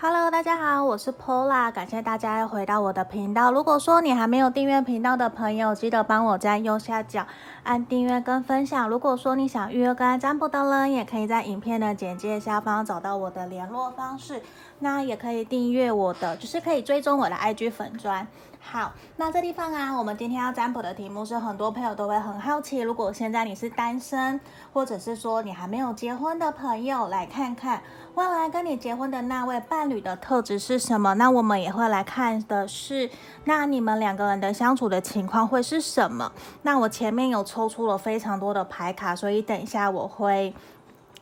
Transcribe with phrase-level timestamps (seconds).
[0.00, 3.50] Hello，大家好，我是 Pola，感谢大家又回到我的频道。
[3.50, 7.26] 如果说你还没有订阅频道的朋友，记得帮我在右下角
[7.64, 8.88] 按订阅跟分享。
[8.88, 14.40] 如果说你想预约跟占卜的人，也可以在影片的简介下方找到我的联络方式。
[14.78, 18.24] 那也可以订阅我的，就是可以追踪我的 IG 粉专。
[18.60, 22.80] 好，那这地方啊，我们今天要占卜的题目是很多朋友都会很好奇。
[22.80, 24.38] 如果现在你是单身，
[24.74, 27.82] 或者是说你还没有结婚的朋友，来看看
[28.14, 31.14] 未来跟你结婚的那位伴侣的特质是什么？
[31.14, 33.08] 那我们也会来看的是，
[33.44, 36.30] 那你们两个人的相处的情况会是什么？
[36.62, 40.52] 那我前面有抽出了非常多的牌卡，所以等一下我会。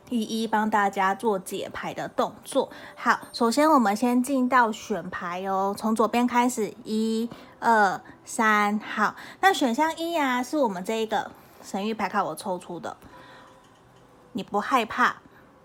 [0.09, 2.71] 一一帮大家做解牌的动作。
[2.95, 8.79] 好，首先我们先进到选牌哦，从左边开始，一、二、三。
[8.79, 11.31] 好，那选项一啊，是我们这一个
[11.63, 12.97] 神諭牌卡我抽出的。
[14.33, 15.17] 你不害怕？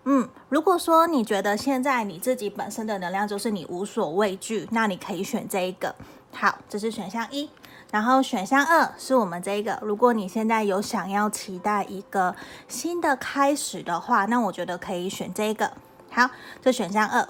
[0.04, 5.94] 嗯，如果说你觉得现在你自己本身的能量就是你无所畏惧，那你可以选这一个。
[6.32, 7.48] 好，这是选项一。
[7.92, 12.34] 然后选项二是我们这一个，如果你现在有想要期待一个
[12.66, 15.70] 新的开始的话，那我觉得可以选这个。
[16.10, 17.28] 好，这选项二。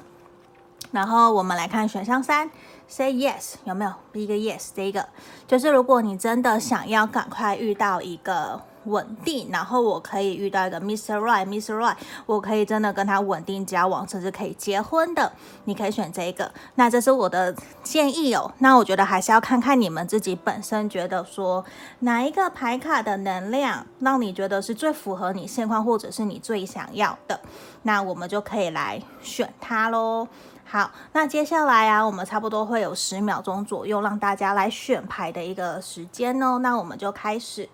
[0.93, 2.51] 然后我们来看选项三
[2.87, 5.09] ，Say yes，有没有？Big yes，这一个
[5.47, 8.63] 就是如果你真的想要赶快遇到一个。
[8.85, 11.17] 稳定，然后我可以遇到一个 Mr.
[11.19, 11.77] Right，Mr.
[11.77, 15.33] Right，我可以真的跟他稳定交往，甚至可以结婚的。
[15.65, 18.53] 你可以选这个，那这是我的建议哦。
[18.59, 21.65] 那我觉得还是要看看你们自己本身觉得说
[22.01, 27.41] 哪一个牌卡的能量让你觉得是最符合你现况，或者是你最想要的，
[27.83, 30.27] 那我们就可以来选它喽。
[30.65, 36.59] 好，那接下来啊，我们差不多会有十秒钟左右让大家来选牌的一个时间哦。
[36.59, 37.69] 那我们就开始。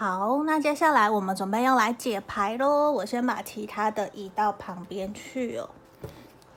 [0.00, 2.90] 好，那接下来我们准备要来解牌喽。
[2.90, 5.68] 我先把其他的移到旁边去哦。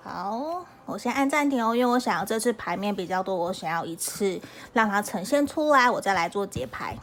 [0.02, 4.40] 好，我先按暂停哦，因为我想要这次牌面比较多，我想要一次
[4.72, 6.98] 让它呈现出来，我再来做解牌。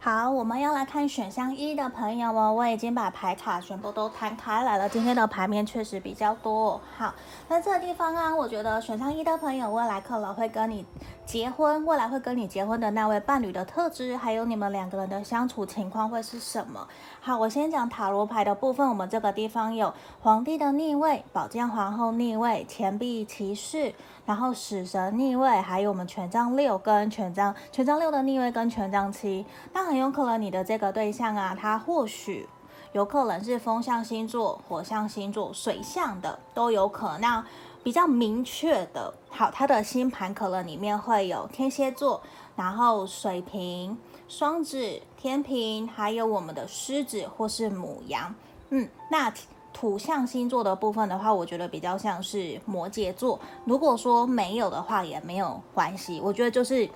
[0.00, 0.30] 好。
[0.30, 4.88] 我们要来看选项一的朋友哦，我已经把牌卡全部都摊开来了。
[4.88, 6.80] 今天的牌面确实比较多。
[6.96, 7.12] 好，
[7.48, 10.84] 那这个地方啊，我觉得选项一的朋友未来可能会跟你
[11.26, 16.86] 结婚，未来会跟你结婚的那位伴侣的特质，还有你们两个人的相处情况会是什么？
[17.20, 18.88] 好，我先讲塔罗牌的部分。
[18.88, 23.92] 我们这个地方有皇帝的逆位、宝剑皇后逆位、钱币骑士，
[24.28, 29.46] 然后死神逆位，还有我们权杖六跟权杖权杖六的逆位跟权杖七。
[29.72, 32.46] 那很有可能你的这个对象啊，他或许
[32.92, 37.20] 有可能是风象星座、火象星座、水象的都有可能。
[37.22, 37.46] 那
[37.82, 42.20] 比较明确的，好，他的星盘可能里面会有天蝎座，
[42.54, 43.96] 然后水瓶。
[44.28, 48.34] 双子、天平，还有我们的狮子或是母羊，
[48.68, 49.32] 嗯，那
[49.72, 53.38] 土象星座的部分的话，我觉得比较像是摩羯座。
[53.64, 56.20] 如果说没有的话，也没有关系。
[56.22, 56.88] 我觉得就是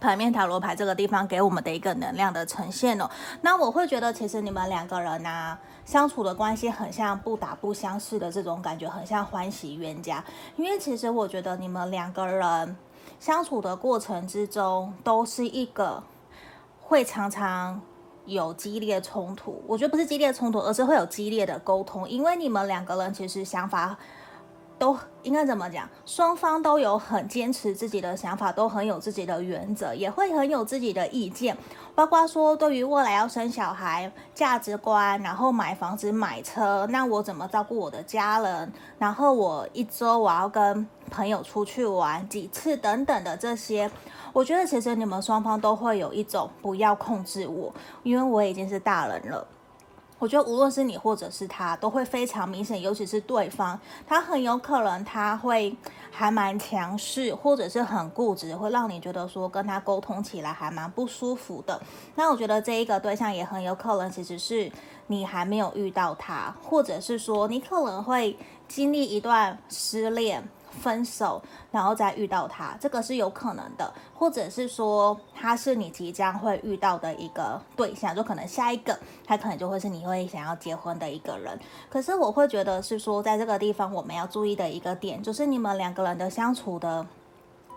[0.00, 3.10] 牌面塔罗牌这个地方给我们的一个能量的呈现哦。
[3.40, 10.22] 那我会觉得，其实你们两个人呢、啊、相处的关系很像不打不相识的这种感觉，很像欢喜冤家。
[10.56, 12.76] 因为其实我觉得你们两个人
[13.18, 16.02] 相处的过程之中，都是一个。
[16.86, 17.80] 会常常
[18.26, 23.96] 有激烈冲突，我觉得不是激烈冲突，而是会有激烈的沟通，因为你们两个人其实想法
[24.78, 25.88] 都应该怎么讲？
[26.04, 31.56] 双方都有很坚持自己的想法，都很有自己的原则，也会很有自己的意见，
[31.94, 38.72] 包括说对于未来要生小孩、价值观，然后买房子、买车，那我怎么照顾我的家人？
[38.98, 43.90] 然后我一周我要跟朋友出去玩几次等等的这些。
[44.32, 49.46] 我觉得其实你们双方都会有一种不要控制我，因为我已经是大人了。
[50.24, 55.76] 我觉得无论是你或者是他，都会非常明显，尤其是对方，他很有可能他会
[56.10, 61.78] 还蛮强势，或者是很固执，会让你觉得说跟他沟通起来还蛮不舒服的。
[62.14, 64.72] 那我觉得这一个对象也很有可能其实是
[65.08, 68.34] 你还没有遇到他，或者是说你可能会
[68.66, 70.42] 经历一段失恋。
[70.80, 81.58] 分手，然后再遇到他，这个是有可能的，或者是说他是你即将会遇到的一个对象，就可能下一个他可能就会是你会想要结婚的一个人。
[81.88, 87.06] 可是我会觉得是说，在这个地方我们要注意的一个点，就是你们两个人的相处的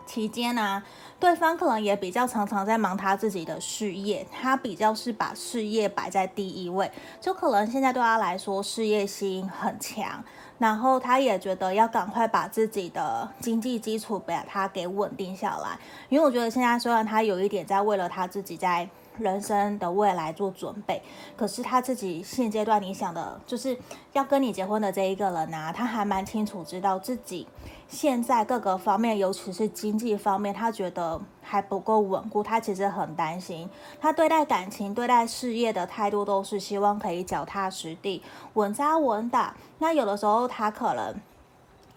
[0.06, 0.82] 期间呢、
[1.20, 6.90] 对方可能也比较常常在忙他自己的事业，他比较是把事业摆在第一位，
[7.20, 10.24] 就可能现在对他来说事业心很强，
[10.60, 15.78] 然后他也觉得要赶快把自己的经济基础把它给稳定下来，
[16.10, 18.90] 因为我觉得现在虽然他有一点在为了他自己在。
[19.20, 21.02] 人生的未来做准备，
[21.36, 23.78] 可是他自己现阶段你想的，就是
[24.14, 27.48] 要跟你结婚的这一个人啊，他还蛮清楚知道自己
[27.88, 33.70] 现在各个方面，尤其是经济方面，他觉得还不够稳固，他其实很担心。
[34.00, 38.22] 他对待感情、对待事业的态度都是希望可以脚踏实地、
[38.54, 39.56] 稳扎稳打。
[39.80, 41.16] 那有的时候他可能。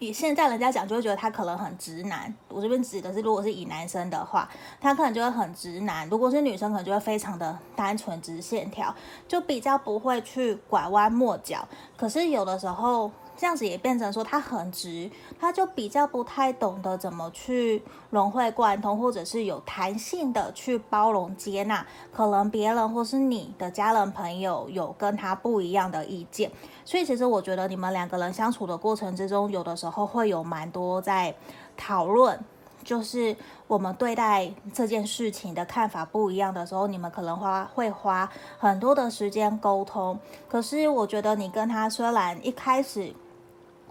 [0.01, 2.33] 以现在人家讲，就会觉得他可能很直男。
[2.49, 4.49] 我这边指的是，如果是以男生的话，
[4.79, 8.93] 他可能就会很直男；如果是女生，可能就会非常的单纯直线条，
[9.27, 11.67] 就比较不会去拐弯抹角。
[11.95, 13.11] 可是有的时候。
[13.41, 15.09] 这样子也变成说他很直，
[15.39, 21.83] 他就比较不太懂得怎么去融会贯通，或者是有弹性的去包容接纳，
[22.13, 26.51] 可能别人或是你的家人朋友有跟他不一样的意见，
[26.85, 31.33] 所以其实我觉得你们两个人相处的过程之中，有的时候会有蛮多在
[31.75, 32.39] 讨论。
[32.83, 33.35] 就是
[33.67, 38.27] 我们对待这件事情的看法不一样的时候，你们可能花会花
[38.57, 40.17] 很多的时间沟通。
[40.49, 43.13] 可是我觉得你跟他虽然一开始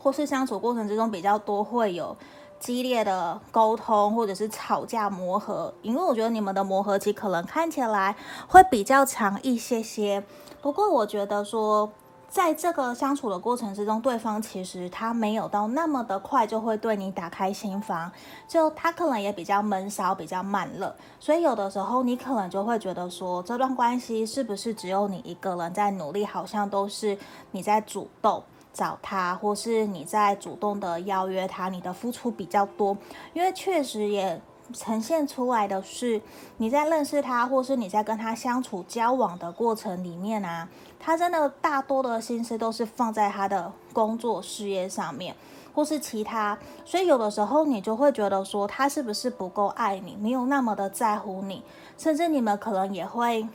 [0.01, 2.17] 或是相处过程之中比较多会有
[2.59, 8.17] 激烈的沟通，或者是吵架磨合，因为我觉得你们的磨合期可能看起来
[8.49, 10.25] 会比较长一些些。
[10.63, 11.91] 不过我觉得说。
[12.31, 18.13] 在这个相处的过程之中，对方其实他没有到那么的快就会对你打开心房，
[18.47, 27.19] 就他可能也比较闷骚，比较慢热，所以有的时候你可能就会觉得说，这段关系是不是只有你一个人在努力，好像都是
[27.51, 28.41] 你在主动
[28.73, 32.97] 找他，或是你在主动的邀约他，你的付出比较多，
[33.33, 34.41] 因为确实也。
[34.73, 36.23] 呈现出来的是，
[36.59, 40.69] 你在认识他，或是你在跟他相处交往的过程里面啊，
[41.01, 45.35] 他真的大多的心思都是放在他的工作事业上面，
[45.75, 51.65] 或是其他，所以有的时候你就会觉得说，他是不是不够爱你，没有那么的在乎你，
[51.99, 53.49] 甚至你们可能也会。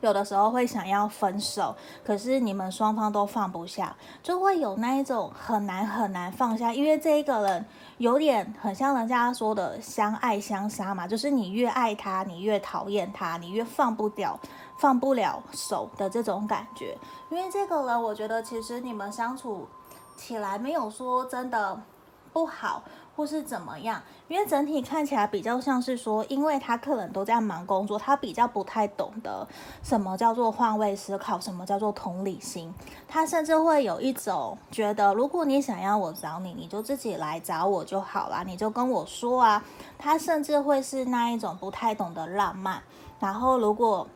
[0.00, 1.74] 有的时候会想要分手，
[2.04, 7.64] 可是你们双方都放不下，就会有那一种很难很难放下，因为这一个人
[7.98, 14.38] 有点很像人家说的相爱相杀嘛，就是你越爱他，你越讨厌他，你越放不掉、
[14.78, 16.96] 放不了手的这种感觉。
[17.28, 19.68] 因为这个人，我觉得其实你们相处
[20.16, 21.80] 起来没有说真的
[22.32, 22.82] 不好。
[23.16, 24.00] 或是怎么样？
[24.28, 29.46] 因为整体看起来比较像是说，因为他可能都在忙工作，他比较不太懂得
[29.82, 32.72] 什么叫做换位思考，什么叫做同理心。
[33.06, 39.62] 他甚至会有一种觉得，如果你想要我找你，你就自己来找我就好了，你就跟我说啊。
[39.98, 42.82] 他甚至会是那一种不太懂得浪漫。
[43.18, 44.06] 然后，如果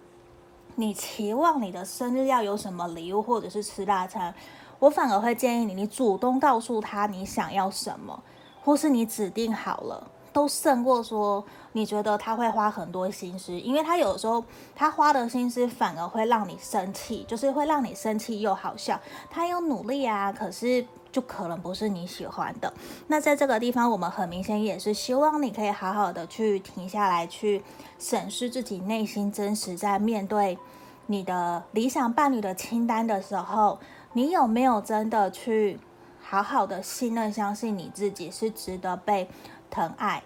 [0.77, 4.35] 你期望你的生日要有什么礼物，或者是吃大餐，
[4.79, 8.23] 我反而会建议你，你主动告诉他你想要什么。
[8.65, 14.43] 或是你指定好了，都胜过说你觉得他会花很多心思，因为他有时候
[14.75, 18.99] 他花的心思反而会让你生气，就是会让你生气又好笑。
[19.29, 22.73] 他有努力啊，可是就可能不是你喜欢的。
[23.09, 27.63] 那在这个地方，我们很明显也是希望你可以好好的去停下来，去
[27.99, 30.57] 审视自己内心真实，在面对
[31.09, 33.79] 你的理想伴侣的清单的时候，
[34.15, 35.79] 你有没有真的去。
[36.27, 39.29] 好好的信任、相信你自己是值得被
[39.71, 40.23] 疼爱，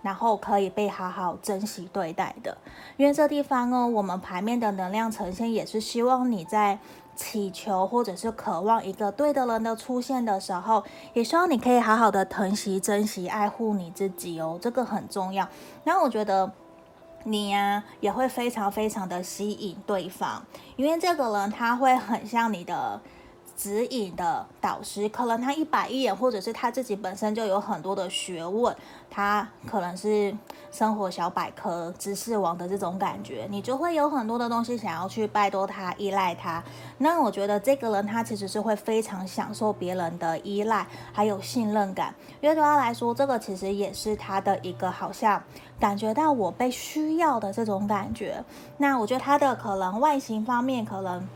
[0.00, 2.56] 然后可以被好好珍惜对待的。
[2.96, 6.78] 因为这地方哦，我们牌面的能量呈现也是希望你在
[7.14, 15.46] 祈求或者是渴望一个对的人的出现的时候，也希望你可以好好的疼惜、珍惜、爱护你自己哦，这个很重要。
[15.84, 16.50] 那我觉得
[17.24, 20.42] 你呀、也会非常非常的吸引对方，
[20.76, 22.98] 因为这个人他会很像你的。
[23.56, 28.76] 指引的导师，可能他一板一眼，或者是他自己本身就有很多的学问，
[29.10, 30.36] 他可能是
[30.70, 36.62] 生活小百科、知识王的这种感觉，你就会有很多的东西想要去拜托他、依赖他。
[36.98, 45.42] 那我觉得这个人他其实是会非常享受别人的依赖，还有信任感，因为对他来说，这个其实也是他的一个好像
[45.80, 48.44] 感觉到我被需要的这种感觉。
[48.76, 51.26] 那我觉得他的可能外形方面，可能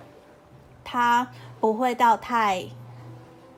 [0.85, 1.27] 他。
[1.61, 2.65] 不会到太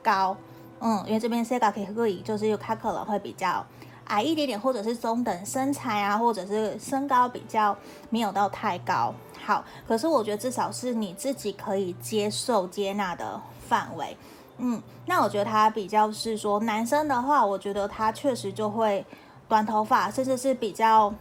[0.01, 0.35] 高，
[0.79, 3.65] 嗯，因为这边 Sega 可以，就是他可能会比较
[4.05, 7.75] 矮一点点，或者是中等身材啊，或者是身高比较
[8.09, 9.13] 没有到太高。
[9.45, 14.17] 好，可是我觉得至少是你自己可以接受接纳的范围，
[14.57, 19.05] 嗯，那我觉得他比较是说男生的话，我觉得他确实就会
[19.47, 21.13] 短头发，甚至是比较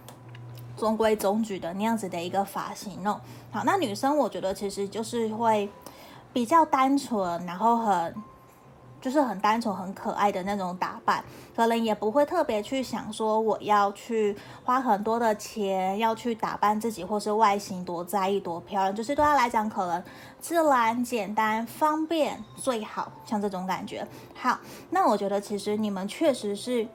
[0.77, 3.21] 中规中矩的那样子的一个发型哦。
[3.51, 5.69] 好，那女生我觉得其实就是会
[6.33, 8.15] 比较单纯，然后很。
[9.01, 11.25] 就是很单纯、很可爱的那种打扮，
[11.57, 18.95] 可能也不会特别去想说我要去花很多的钱要去打扮自己，或是外形多在意、多漂亮。
[18.95, 20.01] 就是对他来讲，可能
[20.39, 24.07] 自然、简单、方便最好，像这种感觉。
[24.37, 24.61] 好，
[24.91, 26.87] 那我觉得其实你们确实是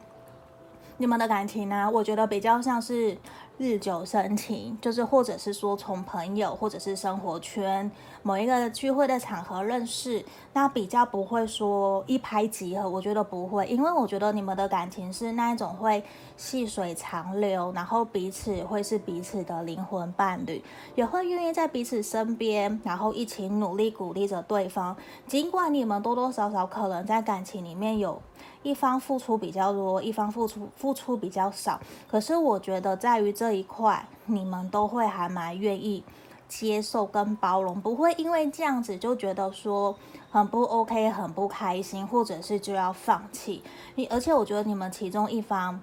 [0.95, 3.17] 你们的感情呢、我觉得比较像是。
[3.57, 7.89] 日久生情，就是或者是说从朋友或者是生活圈
[8.21, 10.23] 某一个聚会的场合认识，
[10.53, 16.03] 那比较不会说一拍即合，我觉得不会，因为我觉得你们的感情是那一种会
[16.35, 24.95] 细水长流，然后彼此会是彼此的灵魂伴侣，也会愿意在彼此身边，然后一起努力鼓励着对方，
[25.25, 28.21] 尽管你们多多少少可能在感情里面有。
[28.63, 31.79] 一方付出比较多，一方付出付出比较少。
[32.09, 36.03] 可是我觉得在于这一块，你们都会还蛮愿意
[36.47, 39.95] 接受跟包容，不会因为这样子就觉得说
[40.31, 43.63] 很不 OK、很不开心，或者是就要放弃。
[43.95, 45.79] 你而且我觉得你们其中一方，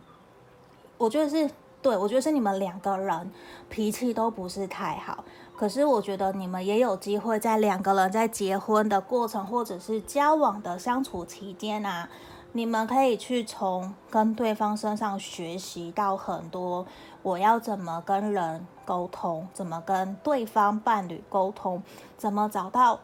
[0.99, 1.50] 我觉得是
[1.81, 3.31] 对，我觉得是你们两个人
[3.69, 5.25] 脾气都不是太好。
[5.57, 12.09] 可是我觉得你们也有机会在两个人在结婚的过程，或者是交往的相处期间啊。
[12.56, 16.87] 你们可以去从跟对方身上学习到很多，
[17.20, 21.82] 我要怎么跟人沟通，怎么跟对方伴侣沟通，
[22.16, 23.00] 怎么找到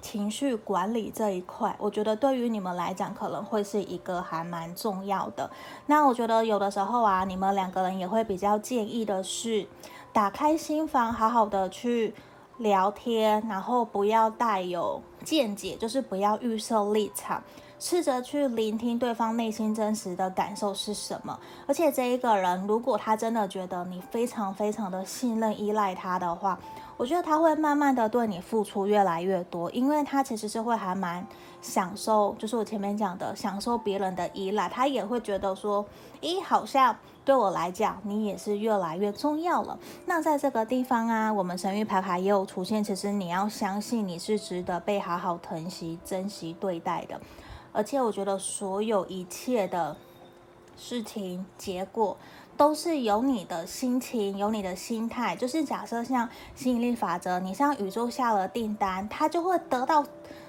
[0.00, 1.74] 情绪管理这一块。
[1.80, 5.50] 我觉得对于你们来讲，可能会是一个还蛮重要的。
[5.86, 9.66] 那我觉得有的时候啊，你们两个人也会比较建议的是，
[10.12, 12.14] 打开心房，好好的去
[12.58, 17.42] 聊天，然后不要带有见解，就是不要预设立场。
[17.80, 26.58] 试着去聆听对方内心真实的感受是什么，而且这一个人，如果他真的觉得你非常非常的信任依赖他的话，
[26.98, 31.26] 我觉得他会慢慢的对你付出越来越多，因为他其实是会还蛮
[31.62, 35.82] 享受，就是我前面讲的享受别人的依赖，他也会觉得说，
[36.20, 36.94] 咦，好像
[37.24, 39.78] 对我来讲你也是越来越重要了。
[40.04, 47.18] 那在这个地方啊，我们神域牌牌也有出现，其实你要相信你是值得被好好疼惜、珍惜对待的。
[47.72, 49.96] 而且我觉得所有一切的
[50.76, 52.16] 事情结果
[52.56, 55.36] 都是由你的心情、由你的心态。
[55.36, 60.04] 就是假设像吸引力法则，你向宇宙下了订单，它就会得到，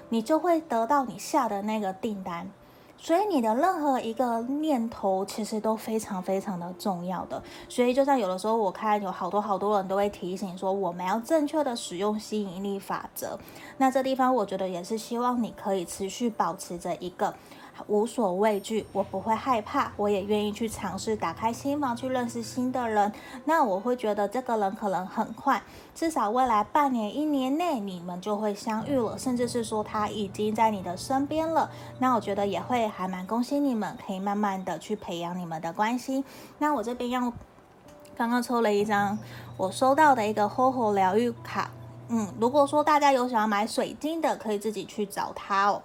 [0.08, 2.50] 你就会得到你下的那个订单。
[3.04, 7.42] 所以你的任何一个念头，其实都非常非常的重要的。
[7.68, 13.36] 所以就像有的时候，我看有好多好多人都会提醒说，我们要正确的使用吸引力法则。
[13.78, 17.34] 那这地方，我觉得也是希望你可以持续保持着一个。
[17.86, 23.12] 无所畏惧，我不会害怕，我也愿意去尝试打开心房去认识新的人。
[23.44, 25.62] 那我会觉得这个人可能很快，
[25.94, 31.70] 至少未来半年、一年内你们就会相遇了，甚至是说他已经在你的身边了。
[31.98, 36.24] 那我觉得也会还蛮恭喜你们，可以慢慢的去培养你们的关系。
[36.58, 37.32] 那我这边要
[38.16, 39.18] 刚刚抽了一张
[39.56, 41.70] 我收到的一个 HoHo 疗愈卡，
[42.08, 45.82] 嗯，如果说大家有想要买水晶的，可以自己去找他哦。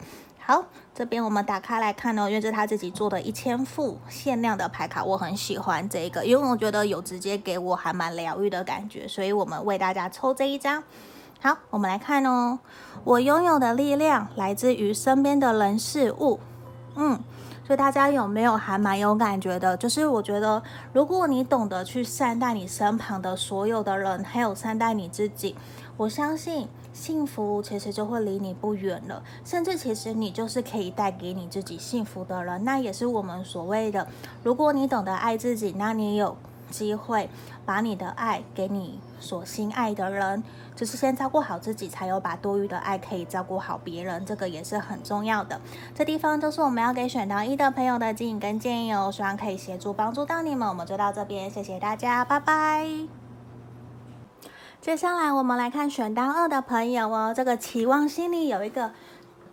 [0.48, 0.63] 好，
[0.96, 10.82] 这边我们打开来看哦，因为这是他自己做的一千副限量的牌卡，我很喜欢这个，因为我觉得有直接给我还蛮疗愈的感觉，所以我们为大家抽这一张。
[11.42, 12.60] 好，我们来看哦，
[13.04, 16.39] 我拥有的力量来自于身边的人事物，
[16.96, 17.20] 嗯，
[17.66, 19.75] 所以大家有没有还蛮有感觉的？
[19.75, 20.63] 就是我觉得，
[20.94, 25.58] 如果你懂得去善待你身旁的所有的人，还有善待你自己，
[25.98, 26.70] 我相信。
[26.98, 32.63] 幸福其实就会离你不远了，甚至其实你就是可以带给你自己幸福的人。
[32.63, 34.08] 那也是我们所谓的，
[34.44, 36.36] 如果你懂得爱自己，那你有
[36.72, 37.30] 机会
[37.66, 40.44] 把你的爱给你所心爱的人。
[40.75, 45.60] 就是先照顾好自己，才有把多余的爱可以照顾好别人，这个也是很重要的。
[45.96, 50.68] 这地方都是我们要给选到一的朋友的建议跟建议哦，希望可以协助帮助到你们。
[50.68, 53.26] 我们就到这边，谢谢大家，拜拜。
[54.88, 58.89] 接下来我们来看选到二的朋友哦，这个期望心里有一个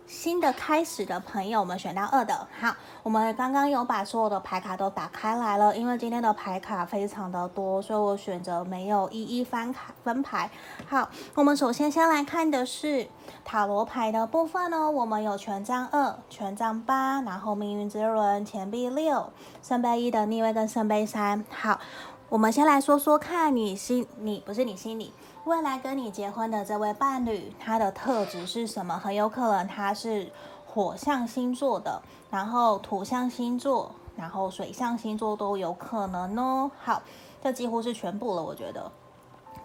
[0.07, 2.47] 新的开始的朋友，我们选到二的。
[2.57, 2.73] 好，
[3.03, 10.49] 我们刚刚有把所有的牌卡都打开来了，因为今天的牌卡非常的多，所以我选择没有一一翻卡分牌。
[10.87, 13.09] 好，我们首先先来看的是
[13.43, 21.43] 塔罗牌的部分哦，我们有权杖二、权杖八，然后命运之轮、钱币六、圣杯一的逆位跟圣杯三。
[21.49, 21.81] 好，
[22.29, 25.11] 我们先来说说看你心，你不是你心里。
[25.45, 28.97] 未来跟你结婚的这位伴侣，他的特质是什么？
[28.97, 30.27] 很有可能他是
[30.65, 36.71] 火象星座的，然后土象星座，然后水象星座都有可能哦。
[36.81, 36.99] 好，
[37.43, 38.91] 这几乎是全部了，我觉得。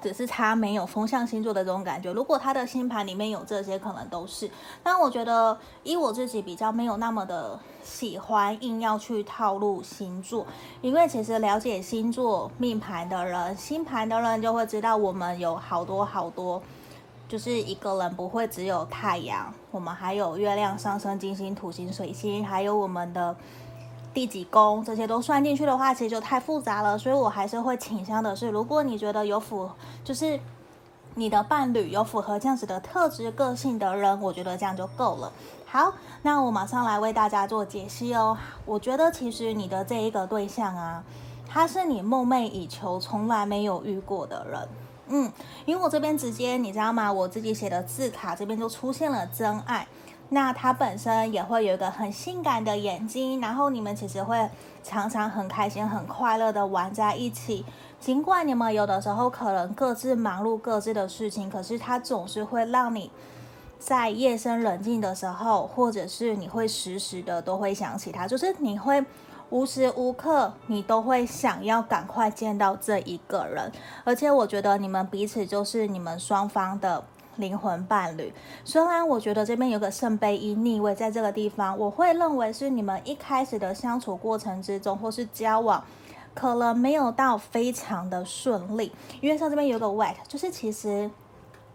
[0.02, 2.12] 只是他没有风象星座的这种感觉。
[2.12, 4.50] 如果他的星盘里面有这些，可能都是。
[4.82, 10.46] 但我觉得，以我自己比较没有那么的喜欢硬要去套路星座，
[10.80, 16.62] 因为其实了解星座命盘的人、星盘的人就会知道，我们有好多好多，
[17.28, 23.36] 就是一个人不会只有太阳，我们还有月亮、上升、金星、土星、水星，还有我们的。
[24.12, 29.70] 第几宫这些都算进去的话，其实就太复杂了，所以我还是会倾向的是，如果你觉得有符，
[30.02, 30.38] 就是
[31.14, 35.32] 你的伴侣有符合这样子的特质个性的人，我觉得这样就够了。
[35.66, 38.36] 好，那我马上来为大家做解析哦。
[38.66, 41.04] 我觉得其实你的这一个对象啊，
[41.48, 44.68] 他是你梦寐以求、从来没有遇过的人。
[45.12, 45.32] 嗯，
[45.66, 47.12] 因为我这边直接你知道吗？
[47.12, 49.86] 我自己写的字卡这边就出现了真爱。
[50.32, 54.48] 那他本身也会有一个很性感的眼睛，然后你们其实会
[54.84, 57.64] 常常很开心、很快乐的玩在一起。
[57.98, 63.10] 尽管你们有的时候可能各自忙碌各自的事情，可是他总是会让你
[63.78, 69.04] 在夜深人静的时候，或者是你会时时的都会想起他，就是你会
[69.50, 73.72] 无时无刻你都会想要赶快见到这一个人。
[74.04, 77.02] 而且我觉得你们彼此就是你们双方的。
[77.40, 78.32] 灵魂伴侣，
[78.64, 85.82] 虽然我觉得这边有个圣杯一逆位在这个地方，我会认为是你们一开始的相处过程之中，或是交往，
[86.34, 91.10] 可能没有到非常的顺利，因为像这边有个 wet，就是其实。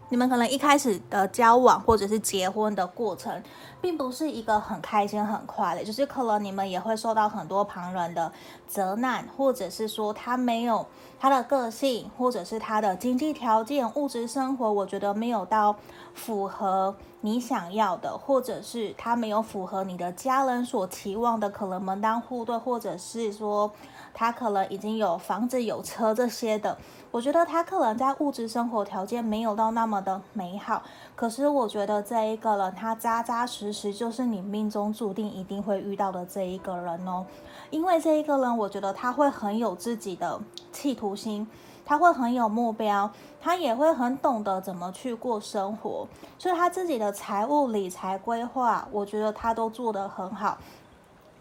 [0.08, 3.42] 你们可能一开始的交往或者是结婚的过程，
[3.80, 8.30] 并不是一个很开心很快乐，就是可能你们也会受到很多旁人的
[8.68, 10.86] 责难，或者是说他没有
[11.18, 15.74] 他的个性，或者是他的经济条件、物质生活，我觉得没有到
[16.14, 23.72] 符合你想要的，或者是他没有符合你的家人所期望的，可能门当户对，或者是说
[24.14, 26.78] 他可能已经有房子有车这些的。
[27.16, 30.82] 我觉得他可能在物质生活条件没有到那么的美好，
[31.14, 37.24] 可是我觉得这一个人他扎扎实实就是你命中注定一定会遇到的这一个人哦。
[37.70, 40.38] 因为这一个人，我觉得他会很有自己的
[40.70, 41.48] 企图心，
[41.86, 46.06] 他会很有目标，他也会很懂得怎么去过生活，
[46.38, 50.58] 所以他自己的财务理财规划，我觉得他都做得很好。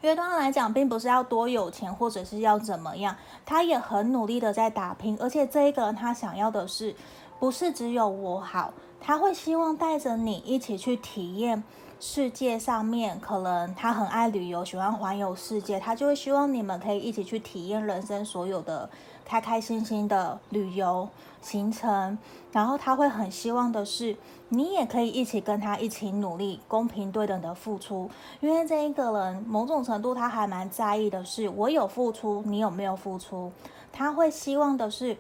[0.01, 5.17] 因为对他来讲，并不是要多有钱，或者是要怎么样，他也很努力的在打拼。
[5.19, 6.95] 而且这一个人，他想要的是，
[7.39, 11.63] 不是只有我好，他会希望带着你一起去体验
[11.99, 13.19] 世界上面。
[13.19, 18.87] 可能他很爱旅游，喜欢环游世界，他就会希望你们可以一起去体验人生所有的
[19.25, 21.09] 开开心心的旅游
[21.41, 22.17] 行程。
[22.53, 24.15] 然后他会很希望的是。
[24.49, 28.07] 你也可以一起跟他一起努力，公平对等的付出，
[28.39, 33.51] 因为这一个人某种程度他还蛮在意的是，我有付出，你有没有付出？
[33.91, 35.17] 他会希望的是，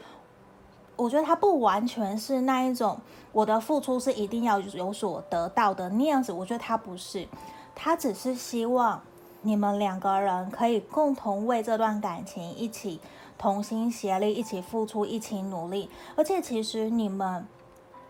[0.95, 2.99] 我觉得他不完全是那一种，
[3.31, 6.31] 我的付出是一定要有所得到的那样子。
[6.31, 7.27] 我觉得他不是，
[7.73, 9.01] 他只是希望
[9.41, 13.01] 你们两个人可以共同为这段感情一起
[13.45, 15.87] 同心协力，一起付出，一起努力。
[16.15, 17.45] 而且其实你们。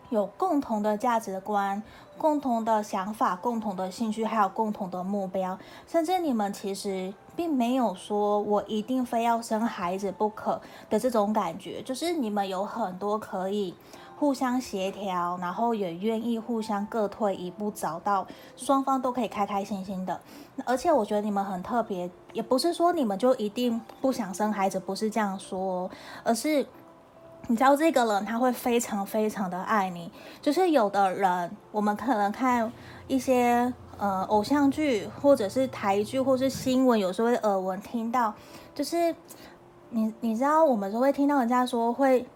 [0.08, 1.82] 有共同的价值观、
[2.16, 13.74] 共同的想法、共同的兴趣，还有共同的目标，甚至你们其实并没有说我一定非要生孩子不可的这种感觉，就是你们有很多可以
[14.16, 18.26] 互相协调，然后也愿意互相各退一步，找到
[18.56, 20.20] 双方都可以开开心心的。
[20.64, 25.90] 而且我觉得你们很特别，也不是说你们就一定不想生孩子，不是这样说，
[26.24, 26.66] 而是。
[27.48, 30.10] 你知道这个人他会非常非常的爱你，
[30.42, 32.72] 就是有的人我们可能看
[33.06, 38.34] 一些呃偶像剧或者是台剧或是新闻，有时候会耳闻听到，
[38.74, 39.14] 就是
[39.90, 42.26] 你你知道我们都会听到人家说会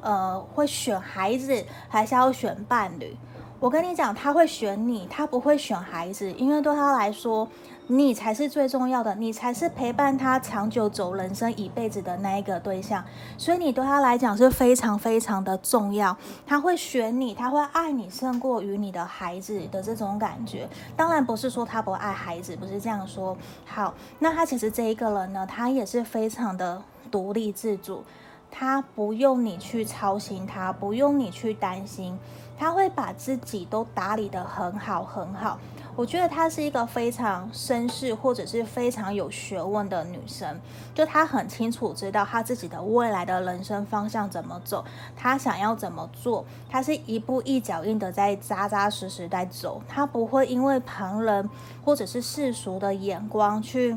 [0.00, 3.16] 呃会选孩子还是要选伴侣，
[3.60, 7.48] 我跟你讲他会选你，他不会选孩子，因为对他来说。
[7.90, 13.02] 你才是最重要的，你才是陪伴他长久走人生一辈子的那一个对象，
[13.38, 16.14] 所以你对他来讲是非常非常的重要。
[16.46, 20.68] 他会选你，他会爱你胜过于你的孩子的这种感觉。
[20.94, 23.34] 当然不是说他不爱孩子，不是这样说。
[23.64, 28.04] 好，那他其实这一个人呢，他也是非常的独立自主，
[28.50, 32.18] 他不用你去操心他，不用你去担心，
[32.58, 35.58] 他会把自己都打理得很好很好。
[35.94, 40.60] 我觉得她是一个非常绅士，或者是非常有学问的女生。
[40.94, 44.84] 就她很清楚知道她自己的未来的人生方向怎么走，
[45.16, 49.82] 她想要怎么做，她是一步一脚印的在扎扎实实在走。
[49.88, 51.50] 她不会因为旁人
[51.84, 53.96] 或者是世俗的眼光去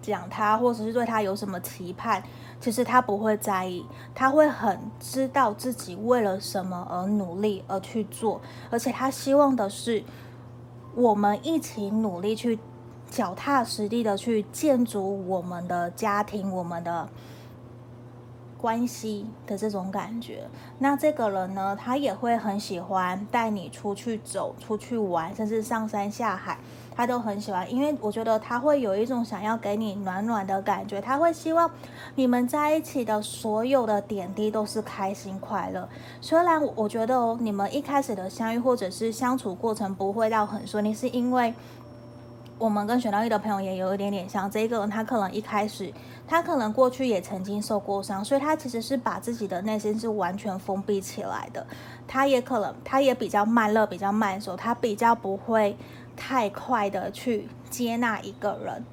[0.00, 2.22] 讲他，或者是对他有什么期盼，
[2.60, 8.40] 其实他不会在意，他会很知道自己为了什么而努力而去做，
[8.70, 10.02] 而且他希望的是
[10.94, 12.58] 我们一起努力去
[13.10, 17.08] 脚踏实地的去建筑我们的家庭，我们的。
[18.58, 26.58] 关系的这种感觉，那这个人呢，他也会很喜欢带你出去走、出去玩，甚至上山下海，
[26.96, 27.70] 他都很喜欢。
[27.70, 31.70] 因为我觉得他会有一种想要给你暖暖的感觉，他会希望
[32.14, 35.88] 你们在一起的所有的点滴都是开心快乐。
[36.20, 41.52] 虽然我觉得哦，你们一开始的相遇或者是相处过程不会到很顺利，是因为
[42.58, 45.92] 我们跟选到一的朋友也有一点点像，这一个人他可能一开始。
[46.28, 51.64] 他可能过去也曾经受过伤，所以他其实是把自己的内心是完全封闭起来的。
[52.08, 55.76] 他也可能，他也比较慢热，比较慢熟，他比较不会
[56.16, 58.84] 太快的去接纳一个人。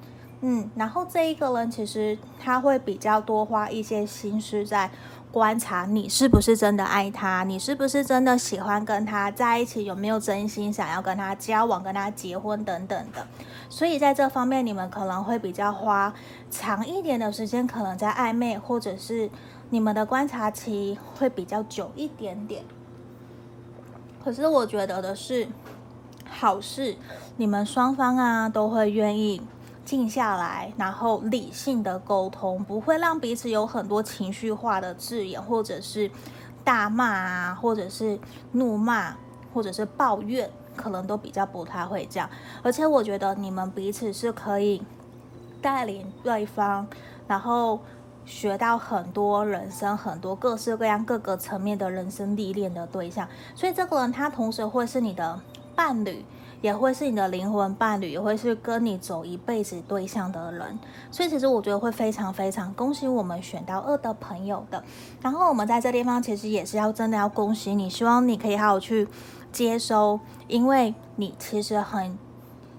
[0.42, 4.90] 嗯，然后这一个人其实他会比较多花一些心思在。
[5.32, 13.26] 观察你是不是真的爱他，你是不是真的喜欢跟他在一起，有没有真心想要跟他交往、跟他结婚等等的。
[13.68, 16.14] 所以在这方面，你们可能会比较花
[16.52, 19.28] 长一点的时间，可能在暧昧，或者是
[19.70, 22.62] 你们的观察期会比较久一点点。
[24.22, 25.48] 可是我觉得的是，
[26.28, 26.96] 好事，
[27.36, 29.42] 你们双方啊都会愿意。
[29.84, 36.10] 静下来，然后理性的沟通，不会让彼此有很多情绪化的字眼，或者是
[36.64, 38.18] 大骂啊，或者是
[38.52, 39.14] 怒骂，
[39.52, 42.26] 或者是抱怨，可能都比较不太会这样。
[42.62, 44.82] 而且我觉得你们彼此是可以
[45.60, 46.86] 带领对方，
[47.28, 47.78] 然后
[48.24, 53.28] 学到很多人生、很多各式各样、各个层面的人生历练的对象。
[53.54, 55.38] 所以这个人他同时会是你的
[55.76, 56.24] 伴侣。
[56.62, 60.78] 也会是你的灵魂伴侣，也会是跟你走一辈子对象的人，
[61.10, 64.82] 所以其实我觉得会非常非常恭喜我们选到二的朋友的。
[65.20, 69.06] 然后我们在这地方其实也是要真的要恭喜你，希望你可以好好去
[69.52, 72.18] 接收，因为你其实很，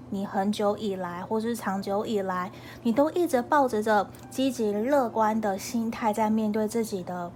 [0.10, 7.32] 你很久以来或是长久以来，你都一直抱着着积极乐观的心态在面对自己的。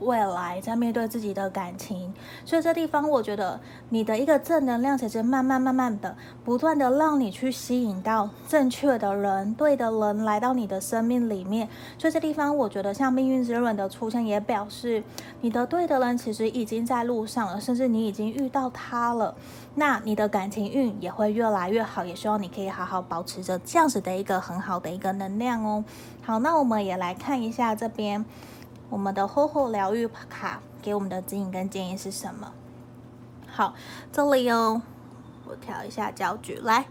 [0.00, 2.12] 未来在面对自己的感情，
[2.44, 3.60] 所以这地方我觉得
[3.90, 11.68] 你的一个正能量，其实慢慢慢慢的不断的让你去吸引到正确的人、对的人来到你的生命里面。
[11.98, 15.02] 所以这地方我觉得像命运之轮的出现，也表示
[15.42, 19.34] 你的对的人其实已经在路上了，甚至你已经遇到他了。
[19.74, 25.84] 那你的感情运也会越来越好，也希望你可以好好保持着这样子的一个很好的一个能量哦。
[26.22, 28.24] 好，那我们也来看一下这边。
[28.90, 32.52] 我们的厚厚疗愈卡给我们的指引跟建议是什么？
[33.46, 33.74] 好，
[34.12, 34.82] 这里哦，
[35.46, 36.86] 我调一下焦距，来，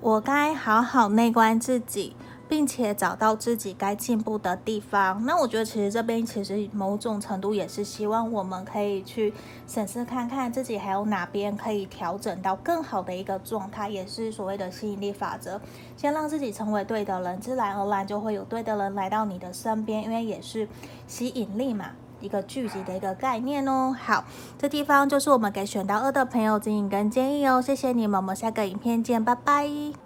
[0.00, 2.16] 我该好好内观自己。
[2.48, 5.24] 并且找到自己该进步的地方。
[5.24, 9.32] 那我觉得，其实这边其实某种程度也是希望我们可以去
[9.66, 15.60] 审视看看自己还有哪边可以调整到更好的一个状态，也是所谓的吸引力法则。
[15.96, 20.68] 先让自己成为对的人，自然而然就会有对的人来到你的身边，因为也是
[21.06, 21.86] 吸引力嘛，
[22.20, 23.96] 一个聚集的一个概念哦。
[23.98, 24.24] 好，
[24.58, 27.62] 这地方就是我们给选到二的朋友指引跟建议哦。
[27.62, 30.03] 谢谢你们，我们下个影片见，拜拜。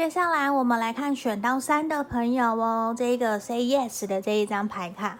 [0.00, 5.18] 接下来我们来看选到三的朋友哦，这个 Say Yes 的这一张牌卡，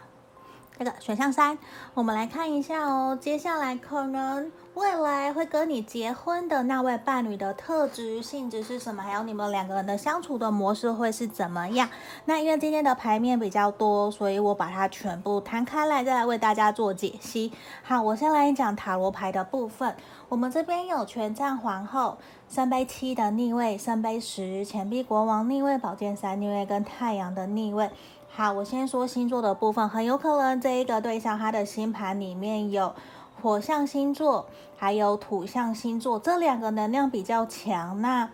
[0.79, 1.59] 这个选项三，
[1.93, 3.19] 我们来看一下哦。
[3.21, 9.03] 接下来可能未来会跟你结婚的那位伴侣的特质、性质是什么？
[9.03, 11.87] 还有你们两个人的相处的模式会是怎么样？
[12.25, 17.53] 那因为今天的牌面比较多，所以我把它全部摊开来，再来为大家做解析。
[17.83, 19.95] 好，我先来讲塔罗牌的部分。
[20.31, 22.17] 我们这边有权杖皇后。
[22.49, 27.91] 圣杯七的逆位，圣杯十，钱币国王逆位，宝剑三逆位跟太阳的逆位。
[28.29, 32.95] 好，我先说星座的部分，很有可能这一个对象他的星盘里面有
[33.43, 38.01] 火象星座，还有土象星座，这两个能量比较强。
[38.01, 38.31] 那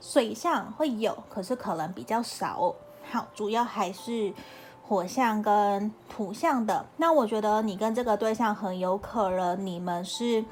[0.00, 2.74] 水象会有，可是可能比较少。
[3.12, 4.32] 好，主要还是
[4.86, 6.86] 火象跟土象的。
[6.96, 10.44] 那我觉得你跟这个对象很有可能你们是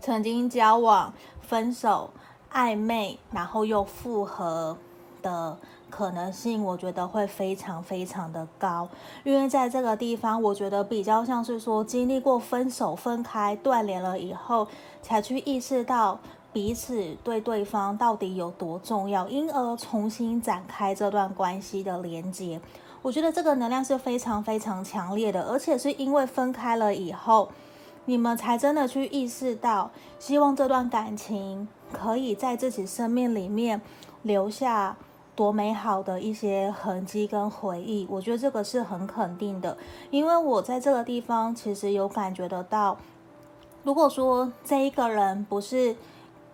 [0.00, 1.12] 曾经交往。
[1.42, 2.10] 分手、
[2.52, 4.78] 暧昧，然后又复合
[5.20, 5.58] 的
[5.90, 8.88] 可能性，我觉得会非常非常的高。
[9.24, 14.68] 因为在这个地方，我觉得比较像是说，经历过分手、分开、断联了以后，
[15.02, 16.20] 才去意识到
[16.52, 22.60] 彼此对对方到底有多重要，因而重新展开这段关系的连接。
[23.02, 27.48] 我觉得这个能量是非常非常强烈的，而且是因为分开了以后。
[28.10, 33.80] 你们才真的去意识到，希望这段感情可以在自己生命里面
[34.22, 34.96] 留下
[35.36, 39.78] 多美好的一些痕迹跟回忆，我觉得这个是很肯定的，
[40.10, 42.98] 因为我在这个地方其实有感觉得到，
[43.84, 45.94] 如果说这一个人不是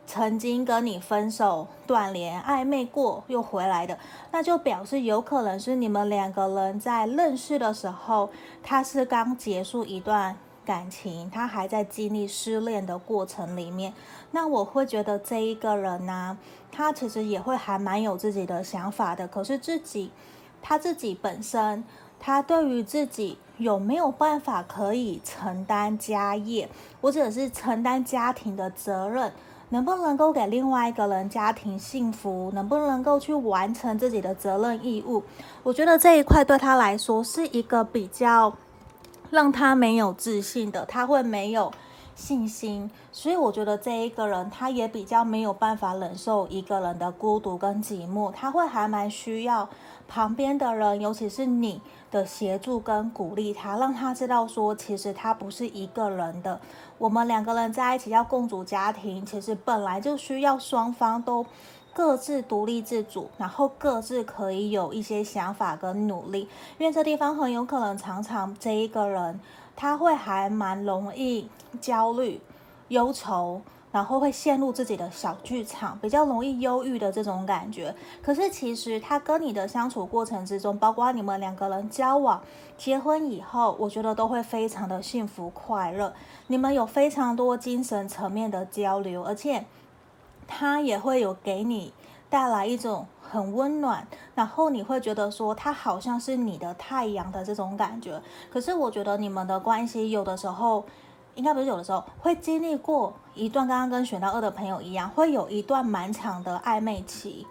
[0.07, 3.99] 曾经跟你分手、断联、暧昧过又回来的，
[4.31, 8.29] 那就表示有可能是你们两个人在认识的时候，
[8.63, 13.95] 他是刚结束一段感情，他还在经历失恋的过程里面。
[14.33, 16.37] 那我会觉得这一个人呢、
[16.71, 19.27] 他其实也会还蛮有自己的想法的。
[19.29, 20.11] 可是自己，
[20.61, 21.85] 他自己本身，
[22.19, 26.69] 他对于自己有没有办法可以承担家业，
[27.01, 29.33] 或者是承担家庭的责任？
[29.71, 32.53] 能不能够给另外一个人家庭幸福？
[32.55, 35.25] 能不能够去完成自己的责任义务？
[35.65, 38.55] 我觉得这一块对他来说是一个比较
[39.31, 41.73] 让他没有自信的，他会没有
[42.15, 42.91] 信心。
[43.13, 49.69] 所以我觉得这一个人他也比较没有办法忍受一个人的孤独跟寂寞，他会还蛮需要
[50.07, 56.61] 旁边的人，尤其是你的协助跟鼓励他，让他知道说其实他不是一个人的。
[56.99, 61.45] 我们两个人在一起要共组家庭，其实本来就需要双方都
[61.97, 66.47] 各自独立自主，然后各自可以有一些想法跟努力。
[66.77, 69.41] 因为这地方很有可能常常这一个人
[69.75, 71.49] 他会还蛮容易
[71.81, 72.39] 焦虑、
[72.89, 73.63] 忧愁。
[73.93, 77.95] 然后会陷入自己的小剧场，比较容易忧郁的这种感觉。
[78.21, 82.43] 可是其实他跟你的相处过程之中，包括你们两个人交往、
[82.77, 86.13] 结婚以后，我觉得都会非常的幸福快乐。
[86.49, 89.65] 你们有非常多精神层面的交流，而且
[90.47, 91.93] 他也会有给你
[92.31, 98.21] 带来一种很温暖，然后你会觉得说他好像是你的太阳的这种感觉。
[98.51, 100.85] 可是我觉得你们的关系有的时候。
[101.37, 107.47] 应该不是有的时候会经历过一段，刚刚跟选到二的朋友一样，会有一段蛮长的暧昧期，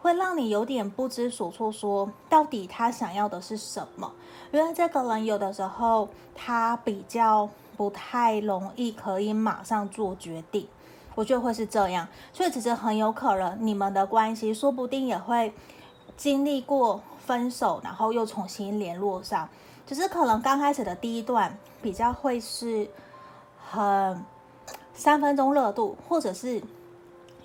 [0.00, 4.12] 会让你有点不知所措，说到底他想要的是什么？
[4.52, 10.68] 因为这个人有的时候他比较不太容易可以马上做决定，
[11.16, 15.52] 我觉得会是这样，所以其实很有可能你们的关系说不定也会
[16.16, 19.48] 经历过分手，然后又重新联络上，
[19.84, 22.88] 只是可能刚开始的第一段比较会是。
[23.68, 24.24] 很
[24.94, 26.62] 三分钟热度，或者是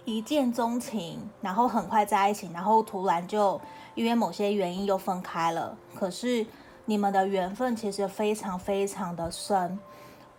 [0.06, 3.60] 一见钟情，然后很快在一起，然后突然就
[3.96, 5.76] 因为某些原因又分开了。
[5.96, 6.46] 可是
[6.86, 9.80] 你们的缘分其实非常非常的深，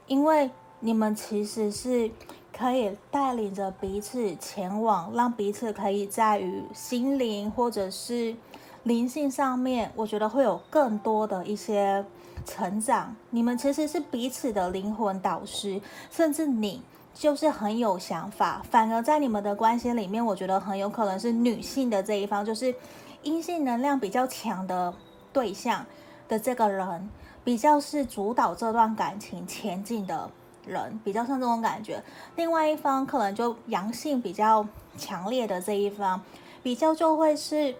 [0.06, 2.08] 因为你们其实是
[2.56, 8.34] 可以带领着彼此前往，让彼此可以在于心灵或者是
[8.82, 12.04] 灵性上面，我觉得会有更多的一些。
[12.44, 16.82] 成长，你们其实是彼此的灵魂导师，甚至你
[17.14, 18.60] 就是很有想法。
[18.68, 22.74] 反而在你们的关系里面，我觉得很有可能是女性的这一方，就是
[23.22, 24.92] 阴性能量比较强的
[25.32, 25.86] 对象
[26.28, 27.08] 的这个人，
[27.44, 30.28] 比较是主导这段感情前进的
[30.66, 32.02] 人，比较像这种感觉。
[32.36, 36.20] 另外一方可能就阳性比较强烈的这一方，
[36.62, 37.74] 比较就会是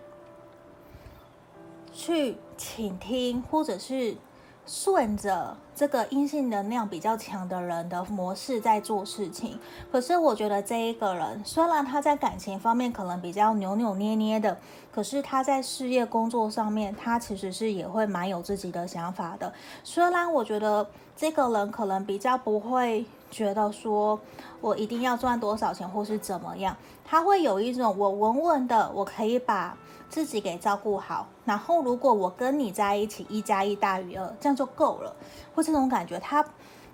[1.92, 4.16] 去倾听，或者是。
[4.64, 9.59] 顺着这个阴性能量比较强的人的模式在做事情，
[9.90, 14.57] 可是我觉得这一个人虽然他在感情方面可能比较扭扭捏捏的，
[14.92, 19.53] 可是他在事业工作上面，他其实是也会蛮有自己的想法的。
[19.83, 24.18] 虽然我觉得这个人可能比较不会觉得说
[24.61, 29.77] 我一定要赚多少钱或是怎么样，他会有一种我稳稳的，我可以把。
[30.12, 35.16] 自己给照顾好，然后如果我跟你在一起，一加一大于二，这样就够了。
[35.55, 36.44] 或这种感觉，他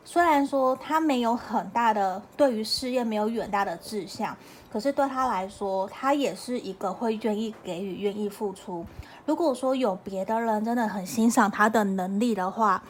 [0.04, 4.36] 虽然说他没有很大的对于事业没有远大的志向，
[4.72, 8.86] 可是对他来说，他也是一个会愿意给予、愿意付出。
[9.26, 12.84] 如果说有别的人真的很欣赏他的能力的话，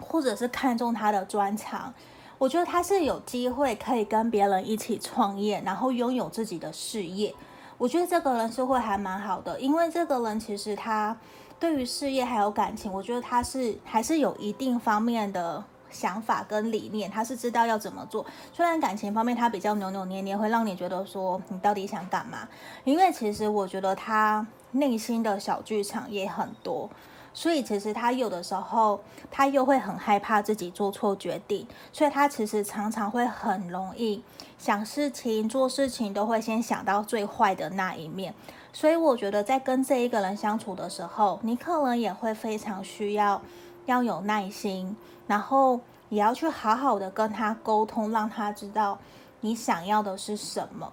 [0.00, 1.92] 或者是看中他的专长，
[2.38, 7.34] 我觉得他是有机会可以跟别人一起创业，然后拥有自己的事业。
[7.82, 11.16] 我觉得这个人是会还蛮好的，因为这个人其实他
[11.58, 18.24] 对于事业还有感情，我觉得他是还是有一定方面的想法跟理念，他是知道要怎么做。
[18.52, 22.48] 虽然感情方面他比较扭扭捏捏，会让你觉得说你到底想干嘛？
[22.84, 26.88] 因为其实我觉得他内心的小剧场也很多。
[27.34, 34.22] 所以其实他有的时候，他又会很害怕自己做错决定，所以他其实常常会很容易
[34.58, 38.34] 想事情、做事情都会先想到最坏的那一面。
[38.72, 43.40] 所以我觉得在跟这一个人相处的时候，你可能也会非常需要
[43.86, 48.98] 要有耐心，然后也要去好好的跟他沟通，让他知道
[49.40, 50.92] 你想要的是什么。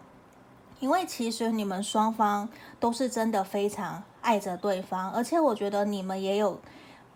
[0.80, 2.47] 因为其实你们双方
[2.80, 6.60] 都是真的非常爱着对方，而且我觉得你们也有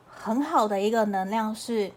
[0.08, 1.92] 很好的一个能量是。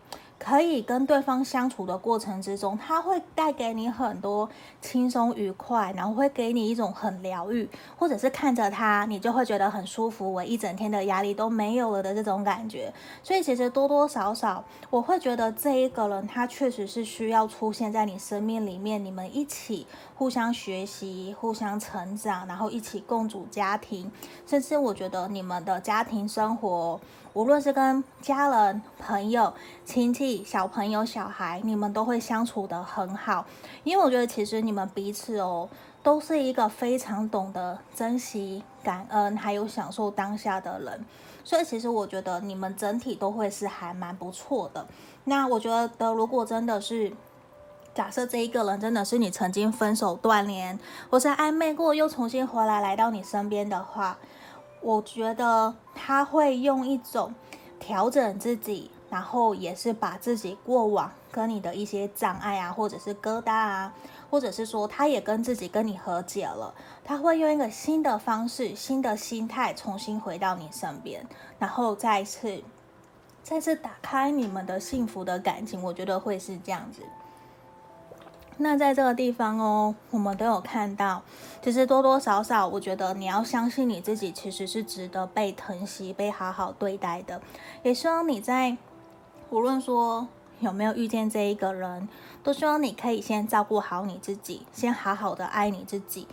[0.47, 4.49] 可以跟对方相处的过程之中，他会带给你很多
[4.81, 12.95] 轻松愉快，然后会给你一种很疗愈，或者是看着他，你就会觉得很舒服，我一整天的压力都没有了的这种感觉。
[13.25, 24.09] 所以其实多多少少，我会觉得这一个人他确实是需要出现在你生命里面，你们一起互相学习、互相成长，然后一起共组家庭，
[24.47, 27.01] 甚至我觉得你们的家庭生活。
[27.35, 29.53] 无论是跟家人、朋友、
[29.85, 33.47] 亲戚、小朋友、小孩，你们都会相处得很好，
[33.85, 35.69] 因为我觉得其实你们彼此哦，
[36.03, 41.05] 都是一个非常懂得珍惜、感恩，还有享受当下的人，
[41.45, 44.87] 所以其实我觉得你们整体都会是还蛮不错的。
[45.25, 47.13] 那我觉得，如果真的是
[47.95, 50.79] 假设这一个人真的是你曾经分手断联，
[51.11, 54.19] 或是暧昧过又重新回来来到你身边的话。
[54.83, 57.35] 我觉得他会用一种
[57.81, 63.93] 调整自己，然后也是把自己过往跟你的一些障碍啊，或者是疙瘩啊，
[64.31, 71.27] 或者是说他也跟自己跟你和解了，他会用一个新的方式、新的心态重新回到你身边，
[71.59, 72.63] 然后再次、
[73.43, 75.83] 再次打开你们的幸福的感情。
[75.83, 77.03] 我觉得会是这样子。
[78.59, 81.23] 那在这个地方哦，我们都有看到，
[81.61, 87.43] 其实多多少少，我觉得你要相信你自己，其实是值得被疼惜、被好好对待的。
[87.83, 88.75] 也希望你在
[89.51, 90.27] 无论说
[90.61, 92.09] 有没有遇见这一个人，
[92.43, 96.27] 都希望你可以先照顾好你自己，先好好的爱你自己。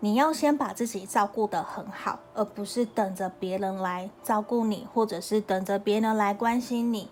[0.00, 7.08] 你要先把自己照顾得很好，而不是等着别人来照顾你，或者是等着别人来关心你。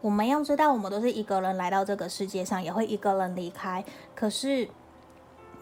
[0.00, 3.84] 我们要知道，我们都是一个人来到这个世界上，也会一个人离开。
[4.14, 4.70] 可是，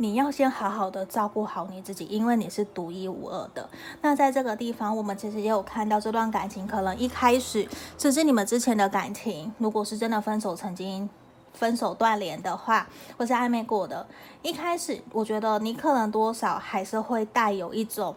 [0.01, 3.69] 你要先好好的照顾好你自己，因为你是独一无二的。
[4.01, 11.11] 那在这个地方，我们其实也有看到这段感情，可能一开始，甚至你们之前的感情，如果是真的分手，曾经
[11.53, 14.07] 分手断联的话，或是暧昧过的，
[14.43, 18.15] 一开始，我觉得你可能多少还是会带有一种。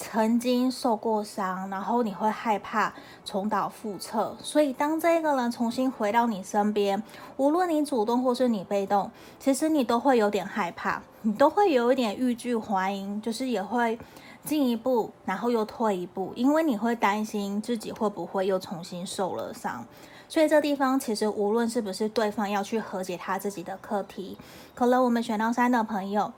[0.00, 7.02] 曾经受过伤，然后你会害怕重蹈覆辙，所以当这个人重新回到你身边，
[7.36, 13.98] 无论你主动或是你被动，其实你都会有点害怕，你都会有一点欲拒还迎，就是也会
[14.44, 19.84] 进一步，然后又退一步，因为你会担心自己会不会又重新受了伤。
[20.28, 24.38] 所以这地方其实无论是不是对方要去和解他自己的课题，
[24.76, 26.32] 可能我们选到三的朋友。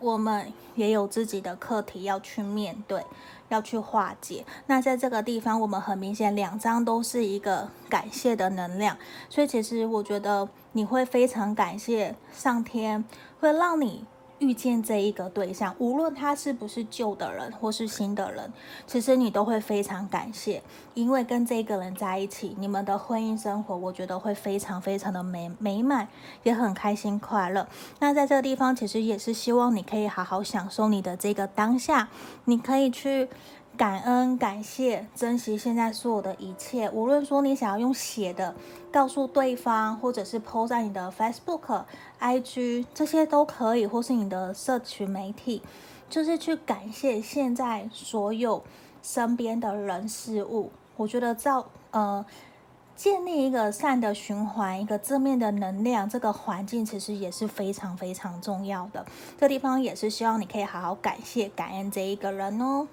[0.00, 3.04] 我们也有自己的课题要去面对，
[3.48, 4.44] 要去化解。
[4.66, 8.96] 那在这个地方，我们很明显两张都是一个感谢的能量，
[9.28, 13.04] 所以其实我觉得你会非常感谢上天，
[13.40, 14.04] 会让你。
[14.40, 18.52] 遇见这一个对象，无论他是不是旧的人或是新的人，
[18.86, 20.62] 其实你都会非常感谢，
[20.94, 26.08] 因为跟这个人在一起，你们的婚姻生活，我觉得会非常非常的美美满，
[26.42, 27.68] 也很开心快乐。
[28.00, 32.08] 那在这个地方，其实也是希望你可以好好享受你的这个当下，
[32.46, 33.28] 你可以去。
[33.80, 36.90] 感恩、感谢、珍惜现在所有的一切。
[36.90, 38.54] 无论说你想要用写的
[38.92, 41.84] 告诉对方，或者是 po 在你的 Facebook、
[42.20, 45.62] IG 这些都可以，或是你的社群媒体，
[46.10, 48.62] 就是去感谢现在所有
[49.02, 50.70] 身边的人事物。
[50.98, 52.22] 我觉得造呃
[52.94, 59.06] 建立一个善的循环，一个正面的能量，这个环境其实也是非常非常重要的。
[59.38, 62.86] 这地方也是希望你可以好好感谢、感恩这一个人哦。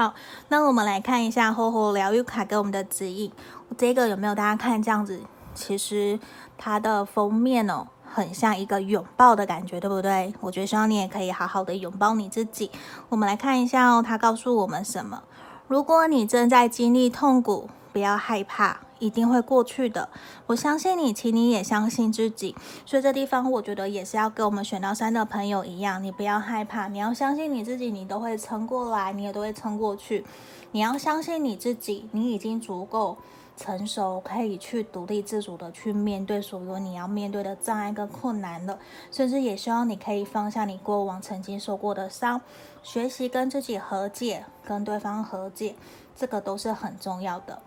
[0.00, 0.14] 好，
[0.48, 3.30] 那我们来看一下厚厚疗愈卡给我们的指引。
[3.76, 5.20] 这个有没有大家看这样子？
[5.54, 6.18] 其实
[6.56, 10.32] 它的封面哦，很像一个拥抱的感觉，对不对？
[10.40, 12.70] 我觉得希望你也可以好好的拥抱你自己。
[13.10, 15.22] 我们来看一下哦，它告诉我们什么？
[15.68, 18.78] 如果你正在经历痛苦，不要害怕。
[19.00, 20.08] 一定会过去的，
[20.46, 22.54] 我相信你，请你也相信自己。
[22.86, 30.24] 所以这地方，我觉得也是要跟我们选到三的朋友一样，你不要害怕，你要相信你自己，你都会撑过来，你也都会撑过去。
[30.70, 33.16] 你要相信你自己，你已经足够
[33.56, 38.78] 成熟，可以去独立自主的去面对所有你要面对的障碍跟困难了。
[39.10, 42.40] 甚至也希望你可以放下你过往曾经受过的伤，
[42.82, 45.74] 学习跟自己和解，跟对方和解，
[46.14, 47.60] 这个都是很重要的。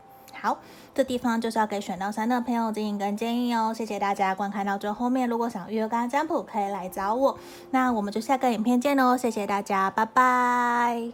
[0.43, 0.57] 好，
[0.93, 3.73] 这地方就是要给选到三的朋友指引跟建议哦。
[3.73, 7.39] 谢谢大家观看到最后面，如果想预约个案占卜，可以来找我。
[7.71, 11.11] 那我们就下个影片见喽，谢谢大家，拜拜。